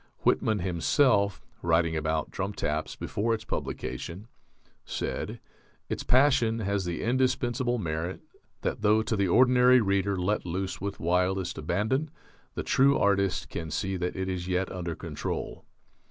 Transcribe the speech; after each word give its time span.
Whitman 0.21 0.57
himself, 0.57 1.43
writing 1.61 1.95
about 1.95 2.31
"Drum 2.31 2.53
Taps" 2.53 2.95
before 2.95 3.35
its 3.35 3.45
publication, 3.45 4.27
said, 4.83 5.39
"Its 5.89 6.01
passion 6.01 6.57
has 6.57 6.85
the 6.85 7.03
indispensable 7.03 7.77
merit 7.77 8.19
that 8.61 8.81
though 8.81 9.03
to 9.03 9.15
the 9.15 9.27
ordinary 9.27 9.79
reader 9.79 10.17
let 10.17 10.43
loose 10.43 10.81
with 10.81 10.99
wildest 10.99 11.59
abandon, 11.59 12.09
the 12.55 12.63
true 12.63 12.97
artist 12.97 13.49
can 13.49 13.69
see 13.69 13.95
that 13.95 14.15
it 14.15 14.27
is 14.27 14.47
yet 14.47 14.71
under 14.71 14.95
control." 14.95 15.65